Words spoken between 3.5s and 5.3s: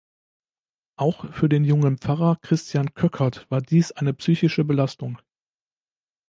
war dies eine psychische Belastung.